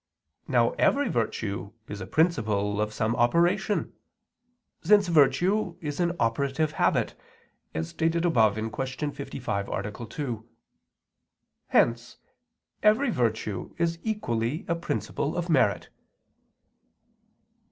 [0.47, 3.93] Now every virtue is a principle of some operation,
[4.83, 7.13] since virtue is an operative habit,
[7.75, 9.11] as stated above (Q.
[9.11, 10.05] 55, A.
[10.07, 10.49] 2).
[11.67, 12.17] Hence
[12.81, 15.89] every virtue is equally a principle of merit.